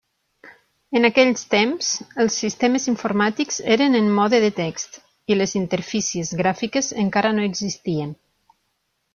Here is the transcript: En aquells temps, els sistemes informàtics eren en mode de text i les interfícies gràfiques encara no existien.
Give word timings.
En 0.99 1.03
aquells 1.09 1.43
temps, 1.49 1.89
els 2.23 2.37
sistemes 2.45 2.87
informàtics 2.93 3.61
eren 3.77 3.99
en 3.99 4.09
mode 4.21 4.39
de 4.47 4.51
text 4.61 4.97
i 5.35 5.39
les 5.41 5.55
interfícies 5.63 6.35
gràfiques 6.43 6.93
encara 7.07 7.37
no 7.37 7.49
existien. 7.53 8.19